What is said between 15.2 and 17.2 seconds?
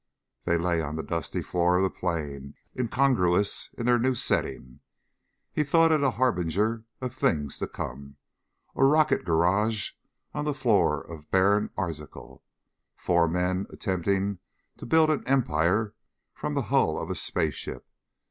empire from the hull of a